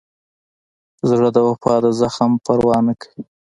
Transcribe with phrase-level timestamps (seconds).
[1.09, 3.21] زړه د وفا د زخم پروا نه کوي.